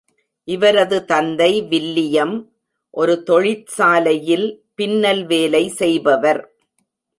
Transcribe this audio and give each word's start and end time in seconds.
இவரது 0.47 1.05
தந்தை 1.05 1.61
வில்லியம் 1.61 2.33
ஒரு 2.93 3.23
தொழிற்சாலையில் 3.23 4.47
பின்னல் 4.75 5.23
வேலை 5.25 5.63
செய்பவர். 5.67 6.41